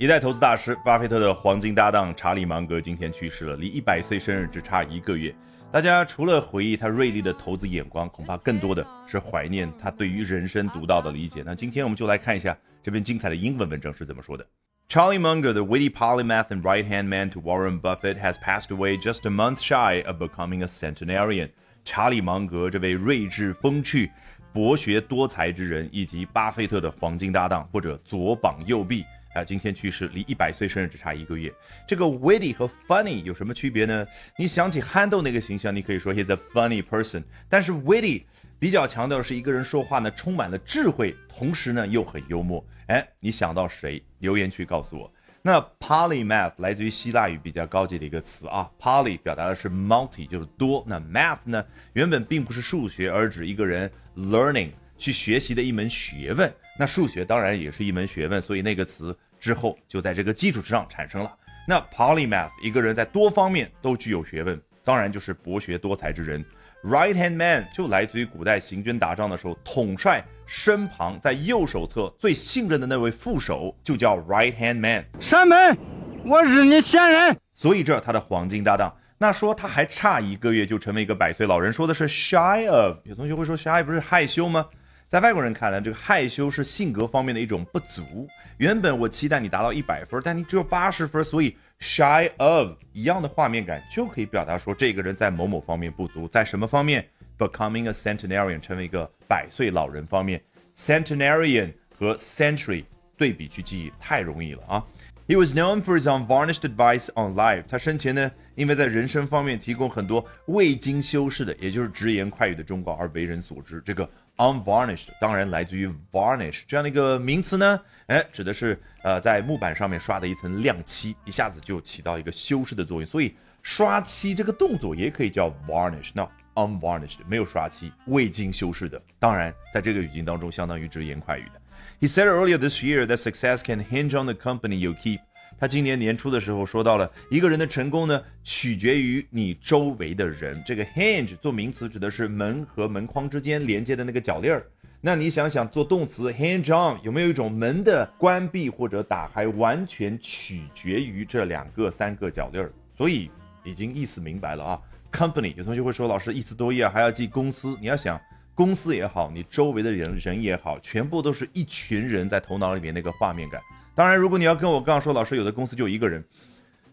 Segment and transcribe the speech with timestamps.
[0.00, 5.34] 一代投资大师巴菲特的黄金搭档查理芒格今天去世了，离一百岁生日只差一个月。
[5.72, 11.42] 大家除了回忆他锐利的投资眼光，恐怕更多的是怀念他对于人生独到的理解。
[11.44, 14.46] 那今天我们就来看一下这篇精彩的英文文章是怎么说的。
[14.88, 19.30] Charlie Munger, the witty polymath and right-hand man to Warren Buffett, has passed away just a
[19.30, 21.50] month shy of becoming a centenarian.
[21.84, 24.12] 查理芒格这位睿智风趣、
[24.52, 29.04] 博学多才之人，以及巴菲特的黄金搭档或者左膀右臂。
[29.34, 31.52] 啊，今天去世，离一百岁生日只差一个月。
[31.86, 34.06] 这个 witty 和 funny 有什么区别呢？
[34.36, 37.22] 你想起憨豆那个形象，你可以说 he's a funny person。
[37.48, 38.24] 但是 witty
[38.58, 42.64] 比较强调的是一个人说话呢充满了智慧，同时呢又很幽默。
[42.86, 44.02] 哎，你想到谁？
[44.18, 45.12] 留言区告诉我。
[45.40, 56.52] 那 polymath 来自于希腊语比较高级的一个词啊，poly 表达的是 multi 就是多，那 math 呢原本并不是数学，而指一个人 learning 去学习的一门学问。
[56.76, 61.34] 那数学当然也是一门学问，所以那个词之后就在这个基础之上产生了。
[61.66, 66.44] 那 polymath 一个人在多方面都具有学问，当然就是博学多才之人。
[66.84, 75.04] Right hand man 就来自于古代行军打仗的时候，统帅身旁在右手侧最信任的那位副手就叫 right hand man。
[75.18, 75.76] 山门，
[76.24, 77.36] 我日你仙人！
[77.52, 78.96] 所以这他的黄金搭档。
[79.18, 82.98] 那说他还差一个月就成为一个百岁老人，说的是 shy of。
[83.02, 84.64] 有同学会说 shy 不是害羞吗？
[85.08, 88.28] 在外国人看来，这个害羞是性格方面的一种不足。
[88.58, 96.28] 原本我期待你达到一百分，但你只有八十分，所以 shy of 一样的画面感就可以表达说这个人在某某方面不足。
[96.28, 100.42] 在什么方面？Becoming a centenarian 成为一个百岁老人方面
[100.76, 102.84] ，centenarian 和 century
[103.16, 104.84] 对比去记忆太容易了啊。
[105.26, 107.64] He was known for his unvarnished advice on life。
[107.66, 113.80] 他生前呢，因为在人生方面提供很多未经修饰的，也就是直言快语的忠告而为人所知。
[113.86, 114.08] 这个。
[114.38, 123.04] Unvarnished 当然来自于 varnish 这样的一个名词呢，哎，指的是呃在木板上面刷的一层亮漆，一下子就起到一个修饰的作用。
[123.04, 126.10] 所以刷漆这个动作也可以叫 varnish。
[126.14, 126.22] 那
[126.54, 131.60] unvarnished 没有刷漆，未经修饰的，当然在这个语境当中相当于直言快语的。
[132.00, 135.18] He said earlier this year that success can hinge on the company you keep.
[135.60, 140.62] 他今年年初的时候说到了，一个人的成功呢，取决于你周围的人。
[140.64, 144.64] 这个 hinge 做名词指的是门和门框之间连接的那个铰链儿。
[145.00, 152.72] 那你想想，做动词 hinge on 有没有一种门的关闭或者打开完全取决于这两个三个铰链儿？
[152.96, 153.28] 所以
[153.64, 154.80] 已经意思明白了啊。
[155.12, 157.76] Company 有同学会说，老师一词多义啊，还要记公司。
[157.80, 158.20] 你要想
[158.54, 163.60] 公司也好，你周围的人人也好，全部都是一群人在头脑里面那个画面感。
[163.98, 166.24] 当然，如果你要跟我刚刚说，老师有的公司就一个人，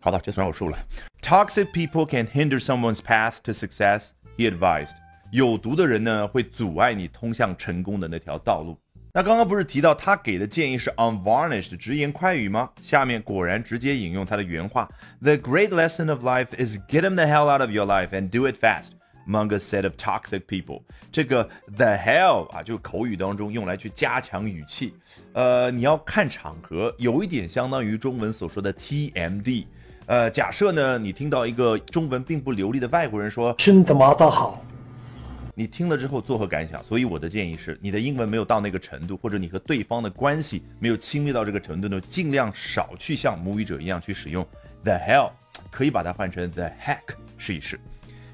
[0.00, 0.76] 好的，这算我输了。
[1.22, 4.08] Toxic people can hinder someone's path to success.
[4.36, 4.94] He advised.
[5.30, 8.76] 有毒的人呢，会阻碍你通向成功的那条道路。
[9.12, 12.68] 那刚刚不是提到他给的建议是 unvarnished 直言快语吗？
[12.82, 14.88] 下面果然直接引用他的原话
[15.20, 18.50] ：The great lesson of life is get them the hell out of your life and do
[18.50, 18.97] it fast.
[19.28, 20.80] Munger said of toxic people，
[21.12, 21.44] 这个
[21.76, 24.94] the hell 啊，就口语当中用来去加强语气。
[25.34, 29.66] 呃，你要看场合，有一点相当于中文所说的 TMD。
[30.06, 34.64] 呃，假设呢，你听到一个中文并不流利的外国人说“真他妈的好”，
[35.54, 36.82] 你听了之后作何感想？
[36.82, 44.42] 所以我的建议是，你的英文没有到那个程度，或者你和对方的关系没有亲密到这个程度呢，尽量少去像母语者一样去使用
[44.82, 45.30] the hell，
[45.70, 47.78] 可以把它换成 the heck 试一试。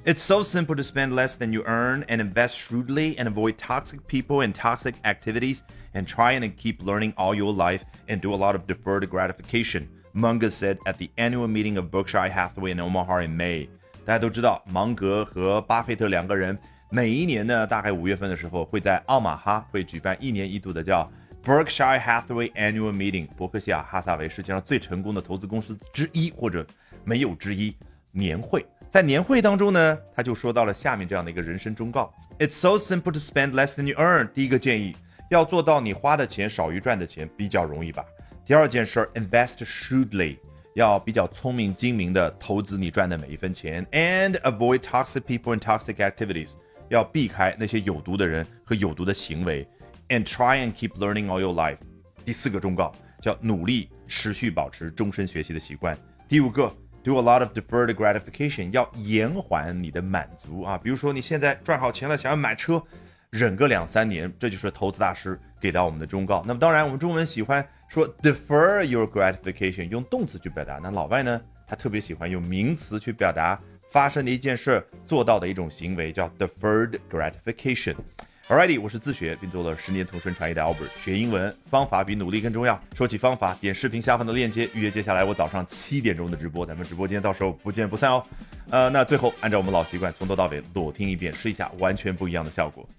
[0.05, 4.07] It's so simple to spend less than you earn and invest shrewdly and avoid toxic
[4.07, 5.61] people and toxic activities
[5.93, 9.87] and try and keep learning all your life and do a lot of deferred gratification,
[10.13, 13.67] Munger said at the annual meeting of Berkshire Hathaway in Omaha in May.
[14.05, 16.57] 大家都知道，芒格和巴菲特两个人
[16.89, 21.07] 每一年呢，大概五月份的时候，会在奥马哈会举办一年一度的叫
[21.43, 26.65] Berkshire Hathaway Annual Meeting，伯克希尔哈撒韦世界上最成功的投资公司之一，或者
[27.03, 27.75] 没有之一
[28.11, 28.65] 年会。
[28.94, 34.30] 在年会当中呢，他就说到了下面这样的一个人生忠告：It's so simple to spend less than you earn。
[34.32, 34.94] 第一个建议，
[35.30, 38.04] 要做到你花的钱少于赚的钱，比较容易吧。
[38.46, 40.36] 第二件事，invest shrewdly，
[40.76, 46.50] 要比较聪明精明的投资你赚的每一分钱，and avoid toxic people and toxic activities，
[46.88, 49.66] 要避开那些有毒的人和有毒的行为
[50.10, 51.78] ，and try and keep learning all your life。
[52.24, 55.98] 第四个忠告叫努力持续保持终身学习的习惯。
[56.28, 56.72] 第五个。
[57.04, 60.80] Do a lot of deferred gratification，要延缓你的满足啊。
[60.82, 62.82] 比如说你现在赚好钱了，想要买车，
[63.28, 66.42] 忍个两三年，这就是投资大师给到我们的忠告。
[66.46, 70.80] 那么当然，我们中文喜欢说 defer your gratification，用动词去表达。
[70.82, 73.60] 那老外呢，他特别喜欢用名词去表达
[73.90, 77.94] 发生的一件事做到的一种行为，叫 deferred gratification。
[78.47, 80.89] Alrighty，我是自学并做了十年同声传译的 Albert。
[81.03, 82.81] 学英文方法比努力更重要。
[82.95, 88.23] 说起方法，点视频下方的链接预约接下来我早上七点钟的直播，咱们直播间到时候不见不散哦。
[88.71, 92.89] 呃，那最后按照我们老习惯，从头到尾裸听一遍，试一下完全不一样的效果。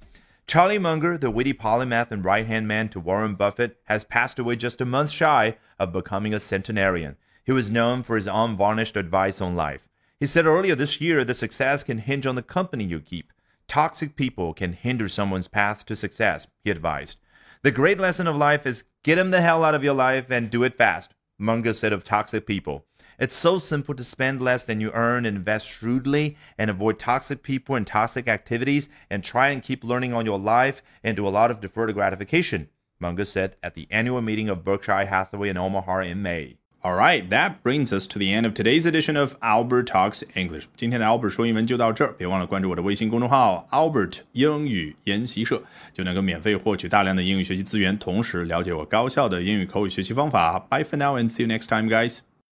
[0.46, 4.80] Charlie Munger, the witty polymath and right-hand man to Warren Buffett, has passed away just
[4.80, 7.16] a month shy of becoming a centenarian.
[7.44, 9.88] He was known for his unvarnished advice on life.
[10.20, 13.32] He said earlier this year that success can hinge on the company you keep.
[13.67, 17.17] Toxic people can hinder someone's path to success, he advised.
[17.63, 20.49] The great lesson of life is get them the hell out of your life and
[20.49, 22.85] do it fast, Munger said of toxic people.
[23.17, 27.43] It's so simple to spend less than you earn and invest shrewdly and avoid toxic
[27.43, 31.29] people and toxic activities and try and keep learning on your life and do a
[31.29, 32.69] lot of deferred gratification,
[32.99, 36.57] Munger said at the annual meeting of Berkshire Hathaway in Omaha in May.
[36.84, 40.64] All right, that brings us to the end of today's edition of Albert Talks English。
[40.78, 50.58] 今天的 Albert 说英文就到这儿，别忘了关注我的微信公众号 Albert 英语研习社，就能够免费获取大量的英语学习资源，同时了解我高效的英语口语学习方法。
[50.58, 52.20] Bye for now and see you next time, guys.